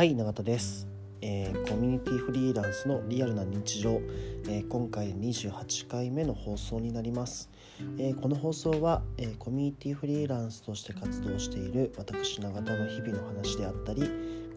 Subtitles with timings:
[0.00, 0.88] はい永田です、
[1.20, 4.00] えー、コミュニティフリーランスのリアルな日常、
[4.48, 7.50] えー、今回28回目の放送になります、
[7.98, 14.00] えー、この放送は、えー、コミュニティフリーランスとして活動している私永田の日々の話であったり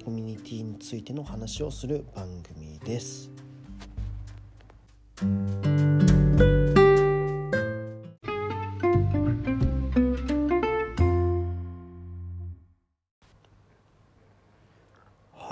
[0.05, 3.42] コミュニティについての話をする番組です。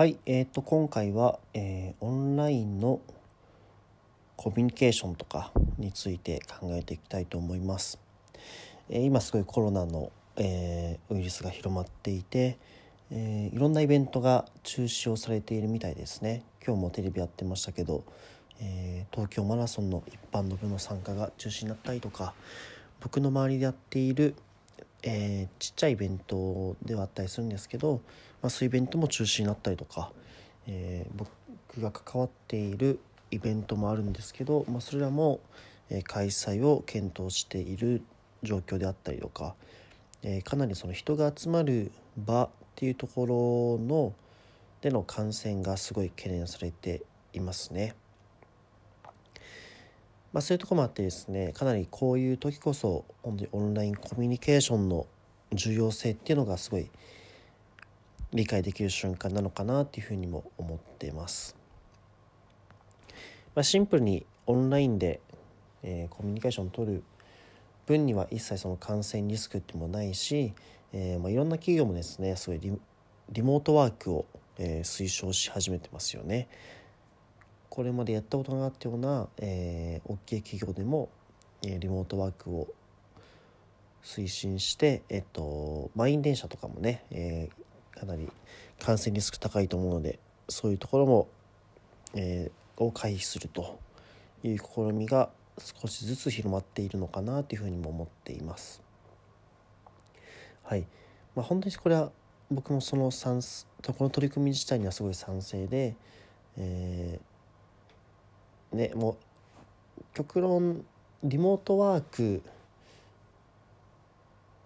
[0.02, 3.02] はい、えーと、今回は、えー、オンラインの
[4.36, 8.00] コミュニケーションとかについて考えていきたいと思います。
[8.90, 12.58] えー、今すごいコロナの、え、ウイルスが広まっていて、
[13.12, 16.42] え、いろんなイベントが中止をされているみたいですね。
[16.66, 18.04] 今日もテレビやってましたけど、
[18.60, 22.34] え東京マラソンの一般の部の参加が中止になったりとか
[23.02, 24.34] 僕の周りでやっている
[25.04, 28.02] えー、ちっちゃいイベントではあったりするんですけど、
[28.42, 30.12] まあ、そういうイベントも中止になったりとか、
[30.68, 31.30] えー、僕
[31.82, 33.00] が関わっている
[33.32, 35.40] イベントもあるんですけど、まあ、それらも、
[35.90, 38.02] えー、開催を検討している
[38.44, 39.56] 状況であったりとか、
[40.24, 44.14] えー、かなりその人が集まる場っていうところの
[44.82, 47.96] での感染がすごい懸念されていますね。
[50.34, 55.06] まあ、そういうとこもあってですねかなりこういう時こそ本当にオンラインコミュニケーションの
[55.54, 56.90] 重要性っていうのがすごい
[58.34, 61.58] 理解できる瞬間なのかなっていうふうにも思ってます。
[63.54, 65.20] まあ、シンプルにオンラインで、
[65.84, 67.04] えー、コミュニケーションを取る
[67.86, 70.54] 分には一切その感染リスクってもないし、
[70.94, 72.72] えー、まあいろんな企業もですねすごいリ
[73.30, 74.26] リモートワークを、
[74.58, 76.48] えー、推奨し始めてますよね。
[77.72, 81.08] これまでやったことがあったような、えー、大きい企業でも、
[81.64, 82.68] えー、リモートワークを
[84.04, 88.28] 推進して、えっと、満員電車とかもね、えー、かなり
[88.78, 91.30] 感染リスク高いと思うのでそういうところも、
[92.14, 93.80] えー、を回避すると
[94.44, 98.82] いう試みが少しずつ広まっているのかなというふうにも思っています。
[100.64, 100.86] はい、
[101.36, 102.12] まあ、本当にこれは
[102.50, 103.42] 僕もその賛
[103.98, 105.96] この取り組み自体にはすごい賛成で、
[106.58, 107.31] えー
[108.74, 109.18] ねも
[110.00, 110.86] う極論
[111.24, 112.42] リモートワーク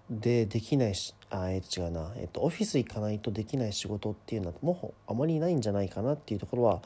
[0.10, 6.82] でできないしあえっ、と違うな、えっ、とオフィス行かないとできない仕事っていうのはもうあまりないんじゃないかなっていうところは、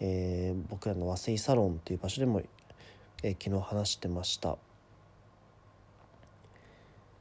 [0.00, 2.42] えー、僕らの和製サロンっていう場所でも、
[3.22, 4.58] えー、昨日話してました。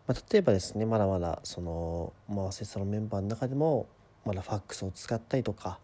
[0.08, 3.88] まあ、例えばですねまだまだその、まあ、和製サロンメンバーの中でも
[4.24, 5.80] まだファックスを使ったりとか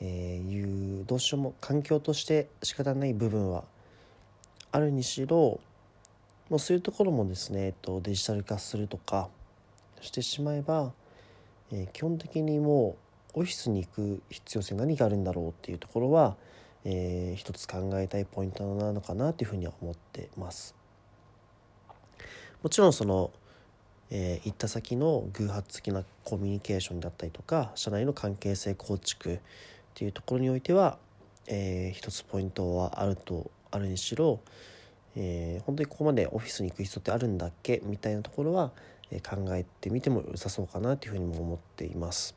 [0.00, 3.64] えー、いうどうしようも環境として仕方ない部分は
[4.72, 5.60] あるにしろ
[6.48, 9.28] もうそういうところもですね、えっと、デジタル化するとか
[10.00, 10.92] してしまえば、
[11.70, 12.96] えー、基本的にも
[13.34, 16.36] うオフィスに行く必要性何があるんだろうっていうところは、
[16.84, 20.74] えー、一つ考えたいポイントなのかなというふうには思ってます。
[22.62, 23.30] もちろんその、
[24.10, 29.38] えー、行った先の偶発的なコミュニケーションだったりとか社内の関係性構築
[29.90, 30.98] っていうところにおいては、
[31.46, 34.40] えー、一つポイントはあるとあるにしろ、
[35.16, 37.80] えー、本当にここまでオフィスに行く人ってあるんだっけ？
[37.84, 38.72] みたいなところは、
[39.10, 42.34] え、考えてみても良さそうかなというふうにも思っています。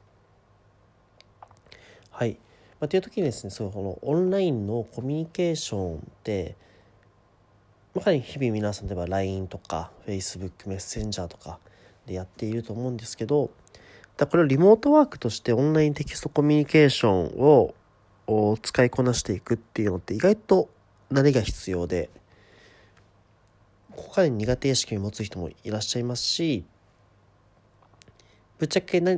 [2.10, 2.38] はい。
[2.80, 6.56] まあ、という時にですねそうこのオンラインのコミュニケーションって
[7.96, 11.60] やはり日々皆さん例えば LINE とか Facebook メッセンジャーとか
[12.06, 13.52] でやっていると思うんですけど
[14.18, 17.74] だこれをリモートワークとしてオンラインテキストコミュニケーション
[18.28, 20.70] を使いこなしていくっていうのって意外と
[21.12, 22.10] 慣れが必要で
[23.92, 26.64] 他に苦手意識を持つ人もいらっしゃいますし
[28.60, 29.18] ぶっちゃけな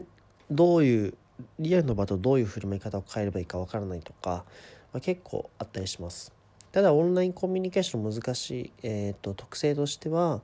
[0.50, 1.14] どういう
[1.60, 4.46] リアルの場とどういう振る舞い方を変えればいいかわからないとか、
[4.94, 6.34] まあ、結構あったりします。
[6.72, 10.42] ただオンラインコミュニケーション難しい、えーと、と特性としては、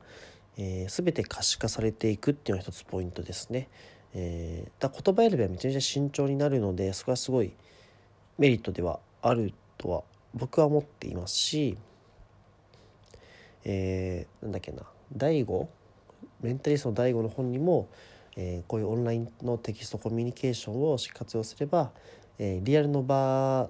[0.57, 3.69] えー、全て可視化されていくっていうのが一つポイントですね。
[4.13, 7.53] えー、だ言葉選びはめちゃめちゃ慎重になるのでそこはすごい
[8.37, 10.03] メリットではあるとは
[10.33, 11.77] 僕は思っていますし、
[13.63, 14.83] えー、なんだっけな
[15.15, 15.67] 第5
[16.41, 17.87] メンタリストの第5の本にも、
[18.35, 21.91] えー、こういうオンラインのテキストコミュニケーションを活用すれば、
[22.39, 23.69] えー、リアルの場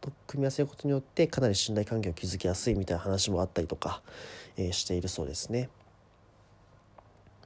[0.00, 4.02] と組み合わせることによってかなり信頼関係を築きやすいみたいな話もあったりとか、
[4.56, 5.68] えー、しているそうですね。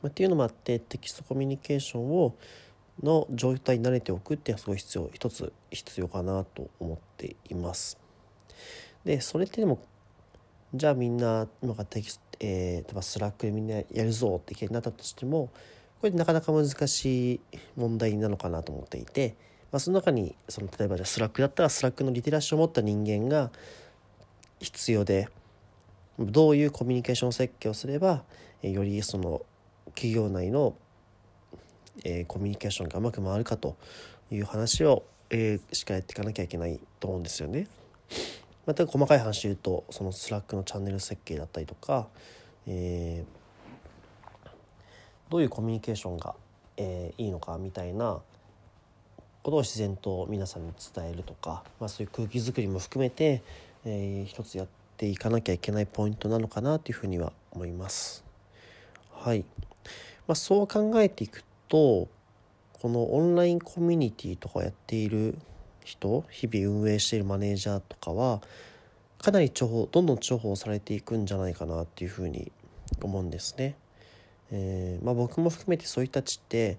[0.03, 2.35] ま、っていうのもあってテキストコミュニケーションを
[3.03, 7.99] の状態に慣れておくっていうのはすごい必要一つ必要かなと思っています。
[9.05, 9.79] でそれってでも
[10.75, 15.51] じゃあみんな今からテキスト、えー、例えば Slack でみんなやるぞって気になったとしても
[16.01, 17.41] これなかなか難しい
[17.77, 19.37] 問題なのかなと思っていて、
[19.73, 23.51] まあ、その中にその例えばじゃあ Slack だったら Slack のリテラシーを持った人間が
[24.61, 25.29] 必要で
[26.19, 28.25] どういうコミュニケーション設計をすれば
[28.63, 29.43] よりその
[29.97, 30.77] 企業内の、
[32.05, 33.77] えー、コミュニケーションがうまく回るかと
[34.31, 37.67] いう話を、えー、しかやっていかなきゃいけないと思うんですよね。
[38.67, 42.09] また細かい話で言うとその Slack のチャンネル設計だったりとか、
[42.67, 44.49] えー、
[45.31, 46.35] どういうコミュニケーションが、
[46.77, 48.21] えー、いいのかみたいな
[49.43, 53.43] ことを自然と皆さんに伝えるとか、まあ、そういう空気づくりも含めて、
[53.85, 54.67] えー、一つやっ
[54.97, 58.26] ていかなきゃいけないポイントなのかなというふうには思います。
[59.19, 59.45] はい、
[60.27, 62.09] まあ、そう考えていくと
[62.73, 65.37] このオンラインコミュニティとかやっている
[65.85, 68.41] 人日々運営しているマネージャーとかは
[69.19, 72.53] かなり重宝どんどん重宝されていくんじゃないかなっていうふうに
[73.03, 73.77] 思うんですね。
[74.53, 76.79] えー、まあ、僕も含めてそういう人たちって、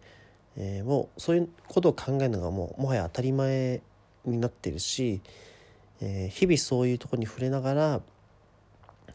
[0.55, 3.81] えー、もうそういうことを考えるのがもうもはや当たり前
[4.25, 5.21] になってるし、
[6.01, 8.01] えー、日々そういうとこに触れながら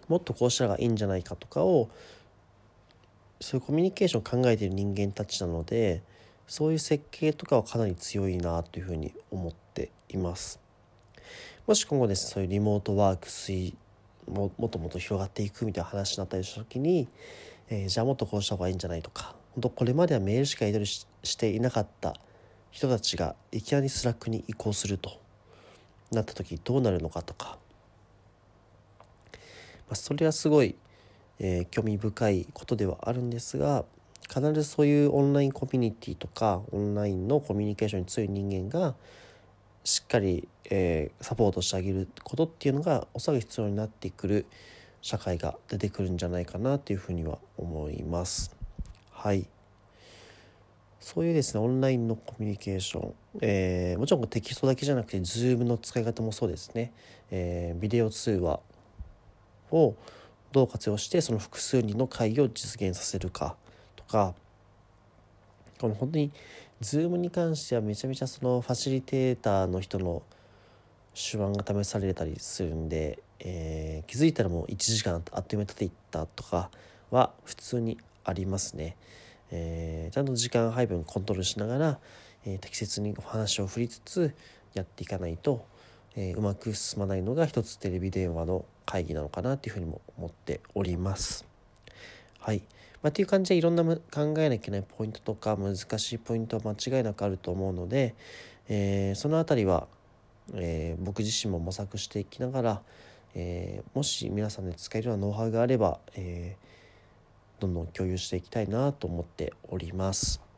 [0.08, 1.88] もっとこうしたらいいんじゃないかとかを
[3.42, 6.02] そういうコミュニケーションを考えている人間たちなので
[6.46, 10.60] そういう設計とかはかなり強いなというふうに思っています。
[11.66, 17.08] もし今後ですねそういうリモートワークがもっともっと広がっていくみたいな話になったりした時に、
[17.68, 20.90] えー、じゃあもっとこうした方がいいんじゃないとか本当これまではメールしかやり取り
[21.22, 22.14] していなかった
[22.70, 25.20] 人たちがいきなり Slack に移行すると
[26.10, 27.58] なった時どうなるのかとか、
[29.32, 29.38] ま
[29.90, 30.74] あ、それはすごい、
[31.42, 33.84] えー、興味深いことではあるんですが
[34.28, 38.94] 必ずそういうオンラインコミュニティとかオンラインのコミュニケーションに強い人間が
[39.84, 44.46] しっかり、えー、サポートしてあげることっていうのがおそらく必要になってくる
[45.02, 48.54] 社会が出てくるんじゃないかなというふうには思います。
[49.10, 49.48] はい。
[51.00, 56.92] そういうですねオンラインのコミュニケーション、えー、もちろんテキストだけじゃなくて Zoom の使い方もそうですね、
[57.32, 58.60] えー、ビデオ通話
[59.72, 59.96] を
[60.52, 63.56] どう活用してその複数人の会議を実現させるか
[63.96, 64.34] とか
[65.80, 66.30] この本当に
[66.80, 70.22] Zoom に関してはめちゃめちゃそのファシリテーターの人の
[71.14, 76.70] 手腕が試されたりするんで、えー、気づいたらもう1時間あっという間に経っていったとか
[77.10, 78.96] は普通にありますね。
[79.50, 81.98] えー、ちゃんと時間配分コントロールしながら、
[82.46, 84.34] えー、適切にお話を振りつつ
[84.74, 85.66] やっていかないと、
[86.16, 91.46] え、うまく進まないのが一つテレビ電話の会議なのかなというふうにも思っております。
[92.38, 92.62] はい。
[93.02, 98.14] まあ、っていう感じでいろんな考えなきゃいけないポイントとか難しいポイントは間違いなくあると思うので、
[98.68, 99.88] えー、その辺りは、
[100.54, 102.82] えー、僕自身も模索していきながら、
[103.34, 106.56] えー、もし皆さんで使えるようなノウハウがあれば、え
[107.60, 110.51] どんどん共有していきたいなと思っております。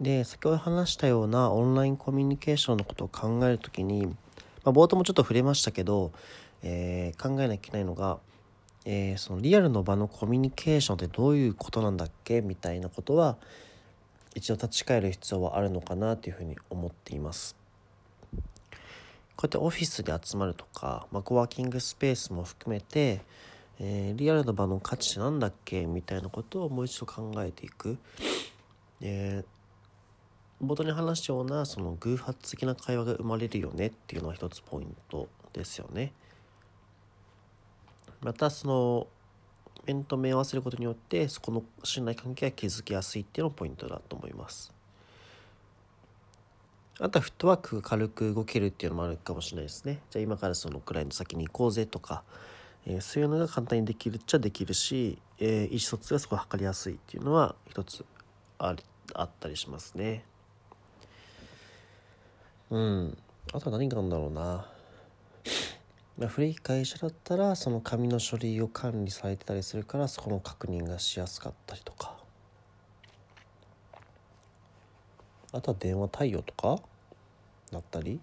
[0.00, 4.14] で先ほど話したようなオンラインコミュニケーションのことを考える時に、ま
[4.66, 6.12] あ、冒頭もちょっと触れましたけど、
[6.62, 8.18] えー、考えなきゃいけないのが、
[8.84, 12.42] えー、そのリアルの場のコミュニケーションってどういうことなんだっけ？
[12.42, 13.36] みたいなことは
[14.36, 17.56] 一度立ち返る必要はあるのかなというふうに思っています。
[18.30, 18.38] こ
[19.42, 23.20] うやってオフィスで集まるとか、まあ、コワーキングスペースも含めて、
[23.80, 25.86] えー、リアルの場の価値って何だっけ？
[25.86, 27.98] みたいなことをもう一度考えていく。
[29.00, 29.57] えー
[30.62, 36.12] 冒頭に話したようなその偶発的な会話が生まれるよねっていうのは一つポイントですよね。
[38.20, 39.06] またその
[39.86, 44.72] 面と目を合わせることによってそこの信頼関係が築きやすいっていうのもポイントだと思います。
[47.00, 50.00] あとはフットワークが軽く動けるっていうのもあるかもしれないですね。
[50.10, 52.24] じゃあ今からそのくらいの先に行こうぜとか、
[52.86, 58.04] えー、そういうのが簡単にできるっちゃできるし、えー、意思疎通がすごい測りやすいっていうのは一つ
[58.58, 58.74] あ
[59.14, 60.24] あったりしますね。
[62.70, 63.18] うん。
[63.52, 64.66] あとは何があるんだろうな。
[66.28, 72.16] 古い会社だったらその紙の書類を管理されてたりするからそこの確認がしやすかったりとか。
[75.52, 76.82] あとは電話対応とか？
[77.70, 78.20] だったり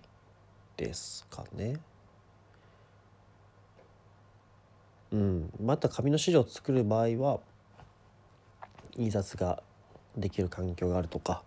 [0.78, 1.80] ですかね。
[5.12, 5.50] うん。
[5.64, 7.40] また紙の資料を作る場合は
[8.98, 9.64] 印刷が
[10.18, 11.44] できる環境があるとか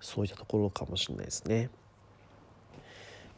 [0.00, 1.70] そういったところかもしれないですね。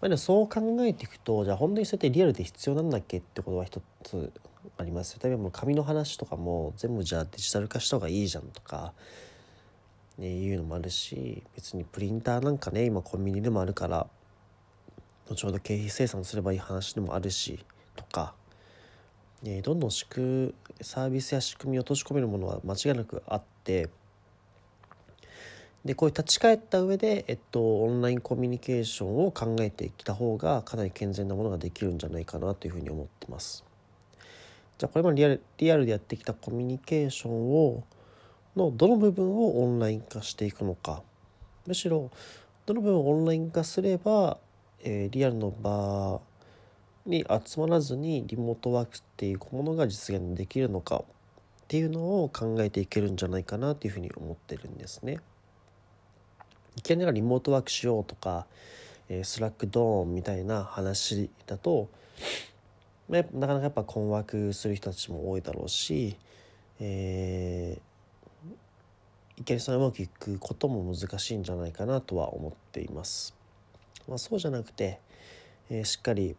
[0.00, 4.32] まあ、でもそう考えていくとじゃあ本当にそうやってリアルで必要なんだっけってことは一つ
[4.78, 5.14] あります。
[5.14, 8.92] よ例えばもう紙の話とかも全部じゃあデジタル化した方がいいじゃんとか、
[10.18, 14.06] ね、いうのもあるし別にプリンターなんかね今コンビニでもあるから
[15.28, 17.64] 後ほど経費生産すればいい話でもあるし
[17.94, 18.34] とか
[19.42, 23.88] えー、どんどん仕組サービスや仕組みを閉じ込めるものは間違いなくあって
[25.84, 33.64] でこういう立ち返った上で、えっと、オンラインコミュニケーションを考えてきた方がかなり健全なものができるんじゃないかなというふうに思ってます。
[34.76, 37.84] じゃあこれまでリアルリアルでやってきたコミュニケーションを
[38.56, 41.02] のどの部分をオンライン化していくのか
[41.66, 42.10] むしろ
[42.66, 44.38] どの部分をオンライン化すれば、
[44.82, 46.20] えー、リアルの場
[47.06, 51.04] に集まらずにリモートワークっていうものが実現できるのかっ
[51.68, 55.20] ていうのを考えていけるんじゃないかなというふうに思ってるんですね。
[56.76, 58.46] いきなりリモートワークしようとか、
[59.08, 61.88] えー、 Slack ドーンみたいな話だと、
[63.08, 66.16] まあ、なかなかやっぱ困惑する人たちも多いだろうし、
[66.78, 73.34] えー、いきなりそのうまくいくことも難しいんじゃないかなとは思っています。
[74.08, 75.00] まあ、そうじゃなくて、
[75.70, 76.36] えー、しっかり、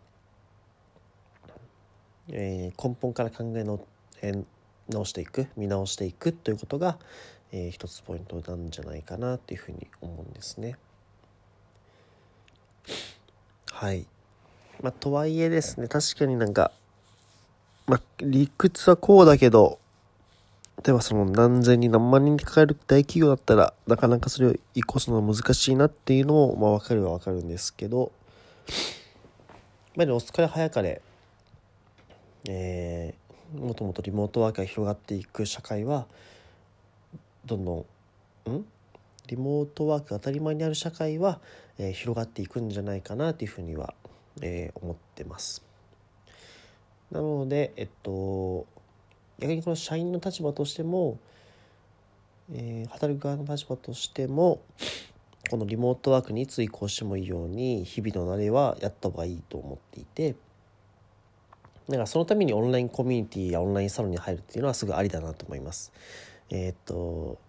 [2.30, 3.86] えー、根本から考えの、
[4.22, 4.46] えー、
[4.88, 6.98] 直していく見直していくということが、
[7.52, 10.78] えー、一つポイントなんじゃないかなっていうふうに思うんですね。
[13.72, 14.06] はい。
[14.82, 16.72] まあ、とはいえですね、確かになんか、
[17.88, 19.80] まあ、理屈はこうだけど、
[20.84, 28.12] 例えばその何千人何万人に抱える大企業だったら、なかなかそれを移行するのは難しいなっていうのも、まあ、分かるは分かるんですけど、
[29.96, 31.02] まあ、でも、お疲れ早かれ、
[32.48, 36.08] えー、もともとリモートワークが広がっていく社会は、
[37.46, 37.86] どんど
[38.48, 38.66] んん？
[39.28, 41.40] リモートワークが当たり前にある社会は、
[41.78, 43.94] えー、広がっていくんじゃないかなというふうには、
[44.42, 45.64] えー、思ってます。
[47.12, 48.66] なので、えっと、
[49.40, 51.18] 逆にこの社員の立場としても、
[52.54, 54.62] えー、働く側の立場としても
[55.50, 60.36] このリモートワークにいつ移行してもいいように日々の慣れはやった方がいいと思っていて
[61.90, 65.92] だからそのためにオンラインコミュニティやオンラインサロンに入るっていうのはすぐありだなと思います。
[66.52, 67.40] えっ、と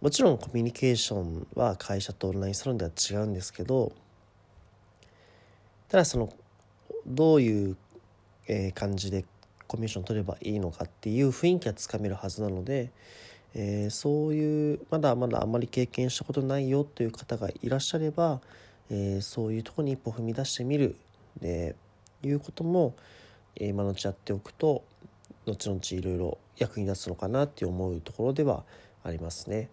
[0.00, 3.92] もちろんコミュニケーションは会社とオンラインサロンでは違うんですけど
[5.88, 6.32] ただその
[7.06, 7.76] どういう、
[8.74, 9.24] 感じで
[9.68, 12.90] コミュニケーション取ればいいのかっていう雰囲気はつかめるはずなので、
[13.54, 18.40] えー、そういうまだまだあまり経験したことないよという方がいらっしゃれば、
[18.90, 20.96] えー、そういうとこに一歩踏み出してみる
[21.40, 21.76] って
[22.24, 22.94] いうことも、
[23.56, 24.82] 今のうちやっておくと
[25.46, 28.64] 後々いろいろ役に立つのかなって思うところでは
[29.02, 29.70] ありますね。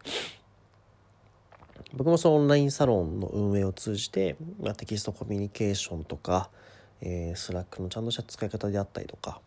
[1.94, 6.50] 僕もそのオンラインサロンの運営を通じて、まあ、テキストコミュニケーションとか、
[7.02, 9.40] えー、 Slack のちゃんとした使い方であったりとか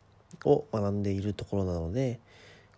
[0.45, 2.21] を学んでいるところなので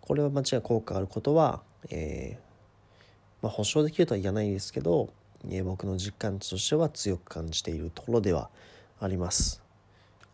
[0.01, 5.13] これは間違い効果があることは、えー、まあ、保証できるとは言わないですけど、
[5.49, 8.49] えー、僕の実感値としては強く感じているところでは
[8.99, 9.62] あります。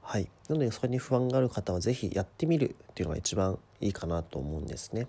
[0.10, 5.06] はい、なのでそれに不安がある方は是非やってみるっていうのが一番いいかなと思うんですね。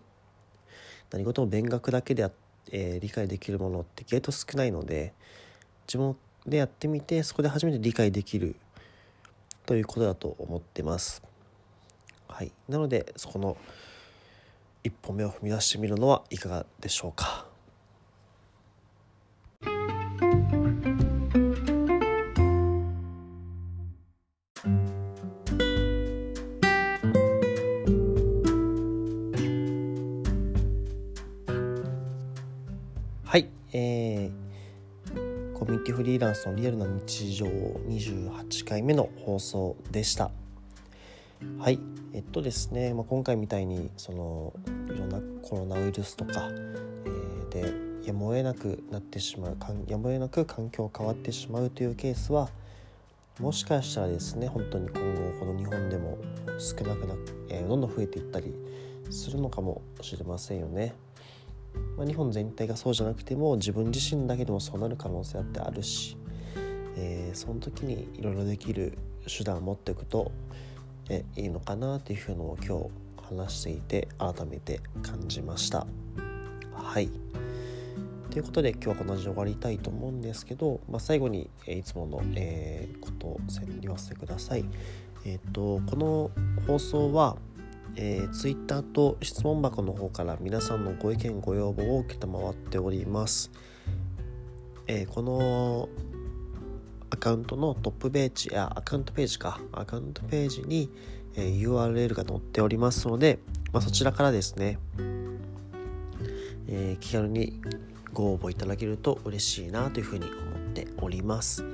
[1.11, 2.31] 何事も勉学だけで
[2.71, 5.13] えー、理解できるものってゲート少ないので
[5.87, 6.17] 自分
[6.47, 8.55] でやってみてそこで初めて理解できる
[9.67, 11.23] ということだと思ってます。
[12.29, 13.57] はい、なのでそこの
[14.85, 17.50] 一歩目を踏み出してみるのはいかがでしょうか。
[35.81, 40.31] ー、コミュニティフリーランスのリアルな日常28回目の放送でした。
[41.59, 41.79] はい、
[42.13, 44.53] えっとですね、まあ、今回みたいにその
[44.95, 49.57] いろんなコロナウイルスとか、えー、でやむを得なくなってしまう
[49.87, 52.51] やむを得なく環境変わってしまうというケースは
[53.39, 56.19] もしかしたらですね本当に今後この日本でも
[56.59, 57.15] 少なくな、
[57.49, 58.53] えー、どんどん増えていったり
[59.11, 60.95] するのかもしれませんよね。
[61.97, 66.17] まあ、日本全体がそうじゃなくても自分自身だけでもそうなる可能性だってあるし、
[66.97, 70.33] えー、その時にいろいろできる手段を持っておくと
[71.11, 75.87] えいいのかなっていうのを今日話していて改めて感じました。
[76.73, 77.11] はい
[78.31, 83.41] ということで今日はこのじで終わりたいと思うんですけど、まあ、最後に、いつもの、えー、ことを
[83.81, 84.65] 言わせてください。
[85.25, 86.31] えっ、とこの
[86.67, 87.37] 放送は
[87.97, 93.51] えー、Twitter と質問箱の方から皆さんのご意見ご要望を承っております、
[94.87, 95.89] えー、この
[97.11, 99.61] アカウントのトップページやアカウントページか。
[99.73, 100.89] アカウントページに、
[101.37, 103.41] え、URL が載っておりますので、
[103.73, 104.79] まあ、そちらからですね、
[106.69, 107.61] えー、気軽に
[108.13, 110.35] ご応募いただけると嬉しいなというふうに思っ
[110.73, 111.65] ております。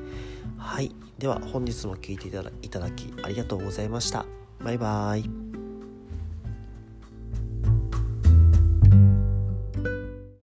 [0.57, 0.95] はい。
[1.19, 4.27] では本日も聴いていただきありがとうございました。
[4.65, 5.46] バイバーイ。